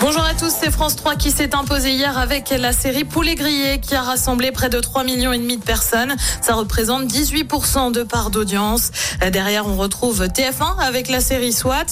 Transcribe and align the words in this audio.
Bonjour 0.00 0.22
à 0.22 0.32
tous, 0.32 0.52
c'est 0.60 0.70
France 0.70 0.94
3 0.94 1.16
qui 1.16 1.32
s'est 1.32 1.56
imposé 1.56 1.90
hier 1.90 2.18
avec 2.18 2.50
la 2.50 2.72
série 2.72 3.02
Poulet 3.02 3.34
grillé 3.34 3.80
qui 3.80 3.96
a 3.96 4.02
rassemblé 4.02 4.52
près 4.52 4.68
de 4.68 4.78
3 4.78 5.02
millions 5.02 5.32
et 5.32 5.38
demi 5.38 5.56
de 5.56 5.62
personnes. 5.64 6.14
Ça 6.40 6.54
représente 6.54 7.06
18% 7.06 7.90
de 7.90 8.04
part 8.04 8.30
d'audience. 8.30 8.92
Derrière, 9.32 9.66
on 9.66 9.76
retrouve 9.76 10.26
TF1 10.26 10.78
avec 10.78 11.08
la 11.08 11.20
série 11.20 11.52
SWAT. 11.52 11.86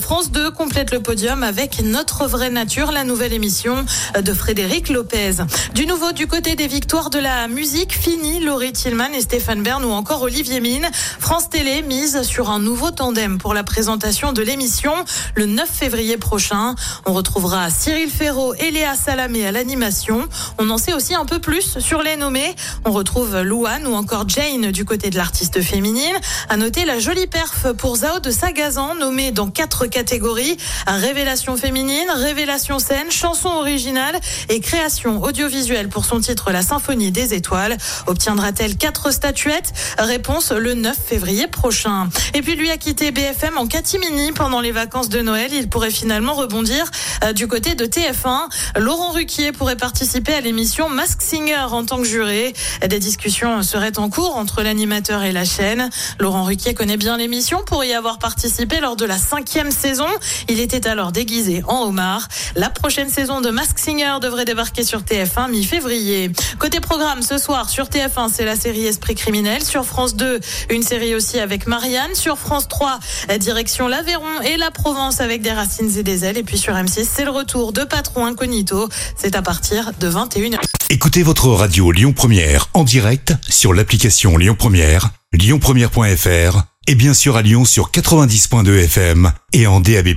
France 0.00 0.30
2 0.30 0.52
complète 0.52 0.90
le 0.90 1.02
podium 1.02 1.42
avec 1.42 1.82
Notre 1.82 2.26
vraie 2.26 2.48
nature, 2.48 2.92
la 2.92 3.04
nouvelle 3.04 3.34
émission 3.34 3.84
de 4.18 4.32
Frédéric 4.32 4.88
Lopez. 4.88 5.32
Du 5.74 5.84
nouveau 5.84 6.12
du 6.12 6.26
côté 6.26 6.56
des 6.56 6.66
victoires 6.66 7.10
de 7.10 7.18
la 7.18 7.46
musique, 7.46 7.92
fini 7.92 8.40
Laurie 8.40 8.72
Tillman 8.72 9.12
et 9.12 9.20
Stéphane 9.20 9.62
Bern 9.62 9.84
ou 9.84 9.90
encore 9.90 10.22
Olivier 10.22 10.60
Mine. 10.60 10.88
France 11.18 11.50
Télé 11.50 11.82
mise 11.82 12.22
sur 12.22 12.48
un 12.48 12.58
nouveau 12.58 12.90
tandem 12.90 13.36
pour 13.36 13.52
la 13.52 13.64
présentation 13.64 14.32
de 14.32 14.40
l'émission 14.40 14.94
le 15.34 15.44
9 15.44 15.68
février 15.68 16.16
prochain. 16.16 16.74
On 17.04 17.12
retrouvera 17.12 17.49
Cyril 17.68 18.10
Ferraud 18.10 18.54
et 18.54 18.70
Léa 18.70 18.94
Salamé 18.94 19.44
à 19.44 19.50
l'animation. 19.50 20.28
On 20.58 20.70
en 20.70 20.78
sait 20.78 20.92
aussi 20.92 21.14
un 21.14 21.24
peu 21.24 21.40
plus 21.40 21.78
sur 21.78 22.02
les 22.02 22.14
nommés. 22.14 22.54
On 22.84 22.92
retrouve 22.92 23.40
Louane 23.40 23.86
ou 23.88 23.94
encore 23.94 24.28
Jane 24.28 24.70
du 24.70 24.84
côté 24.84 25.10
de 25.10 25.16
l'artiste 25.16 25.60
féminine. 25.60 26.14
À 26.48 26.56
noter 26.56 26.84
la 26.84 27.00
jolie 27.00 27.26
perf 27.26 27.72
pour 27.76 27.96
Zao 27.96 28.20
de 28.20 28.30
Sagazan, 28.30 28.94
nommée 28.94 29.32
dans 29.32 29.50
quatre 29.50 29.86
catégories. 29.86 30.56
Révélation 30.86 31.56
féminine, 31.56 32.06
révélation 32.14 32.78
scène, 32.78 33.10
chanson 33.10 33.48
originale 33.48 34.20
et 34.48 34.60
création 34.60 35.22
audiovisuelle 35.22 35.88
pour 35.88 36.04
son 36.04 36.20
titre 36.20 36.52
La 36.52 36.62
Symphonie 36.62 37.10
des 37.10 37.34
étoiles. 37.34 37.76
Obtiendra-t-elle 38.06 38.76
quatre 38.76 39.12
statuettes? 39.12 39.72
Réponse 39.98 40.52
le 40.52 40.74
9 40.74 40.96
février 40.96 41.48
prochain. 41.48 42.08
Et 42.34 42.42
puis 42.42 42.54
lui 42.54 42.70
a 42.70 42.76
quitté 42.76 43.10
BFM 43.10 43.58
en 43.58 43.66
catimini 43.66 44.30
pendant 44.32 44.60
les 44.60 44.72
vacances 44.72 45.08
de 45.08 45.20
Noël. 45.20 45.52
Il 45.52 45.68
pourrait 45.68 45.90
finalement 45.90 46.34
rebondir 46.34 46.84
euh, 47.24 47.32
du 47.40 47.48
côté 47.48 47.74
de 47.74 47.86
TF1. 47.86 48.50
Laurent 48.78 49.12
Ruquier 49.12 49.52
pourrait 49.52 49.76
participer 49.76 50.34
à 50.34 50.42
l'émission 50.42 50.90
Mask 50.90 51.22
Singer 51.22 51.68
en 51.70 51.86
tant 51.86 51.96
que 51.96 52.04
juré. 52.04 52.52
Des 52.86 52.98
discussions 52.98 53.62
seraient 53.62 53.98
en 53.98 54.10
cours 54.10 54.36
entre 54.36 54.60
l'animateur 54.60 55.22
et 55.22 55.32
la 55.32 55.46
chaîne. 55.46 55.88
Laurent 56.18 56.44
Ruquier 56.44 56.74
connaît 56.74 56.98
bien 56.98 57.16
l'émission 57.16 57.62
pour 57.64 57.82
y 57.82 57.94
avoir 57.94 58.18
participé 58.18 58.78
lors 58.80 58.94
de 58.94 59.06
la 59.06 59.16
cinquième 59.16 59.70
saison. 59.70 60.06
Il 60.50 60.60
était 60.60 60.86
alors 60.86 61.12
déguisé 61.12 61.62
en 61.66 61.84
homard. 61.84 62.28
La 62.56 62.68
prochaine 62.68 63.08
saison 63.08 63.40
de 63.40 63.48
Mask 63.48 63.78
Singer 63.78 64.18
devrait 64.20 64.44
débarquer 64.44 64.84
sur 64.84 65.00
TF1 65.00 65.50
mi-février. 65.50 66.30
Côté 66.58 66.80
programme, 66.80 67.22
ce 67.22 67.38
soir 67.38 67.70
sur 67.70 67.86
TF1, 67.86 68.30
c'est 68.30 68.44
la 68.44 68.56
série 68.56 68.84
Esprit 68.84 69.14
criminel. 69.14 69.64
Sur 69.64 69.86
France 69.86 70.14
2, 70.14 70.40
une 70.68 70.82
série 70.82 71.14
aussi 71.14 71.38
avec 71.38 71.66
Marianne. 71.66 72.14
Sur 72.14 72.36
France 72.36 72.68
3, 72.68 72.98
direction 73.38 73.88
l'Aveyron 73.88 74.42
et 74.44 74.58
la 74.58 74.70
Provence 74.70 75.22
avec 75.22 75.40
des 75.40 75.52
racines 75.52 75.96
et 75.96 76.02
des 76.02 76.26
ailes. 76.26 76.36
Et 76.36 76.42
puis 76.42 76.58
sur 76.58 76.74
M6, 76.74 77.08
c'est 77.10 77.29
retour 77.30 77.72
de 77.72 77.84
Patron 77.84 78.26
Incognito. 78.26 78.88
C'est 79.16 79.34
à 79.34 79.42
partir 79.42 79.92
de 79.98 80.10
21h. 80.10 80.58
Écoutez 80.90 81.22
votre 81.22 81.48
radio 81.48 81.92
Lyon 81.92 82.12
Première 82.12 82.68
en 82.74 82.84
direct 82.84 83.34
sur 83.48 83.72
l'application 83.72 84.36
Lyon 84.36 84.56
Première, 84.58 85.10
lyonpremière.fr 85.32 86.62
et 86.86 86.94
bien 86.94 87.14
sûr 87.14 87.36
à 87.36 87.42
Lyon 87.42 87.64
sur 87.64 87.90
90.2 87.90 88.84
FM 88.84 89.32
et 89.52 89.66
en 89.66 89.80
DAB+. 89.80 90.08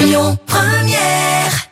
Lyon 0.00 0.38
Première. 0.46 1.71